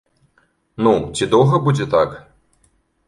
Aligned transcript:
Ну, 0.87 0.93
ці 1.19 1.23
доўга 1.35 1.61
будзе 1.67 1.85
так?! 1.95 2.17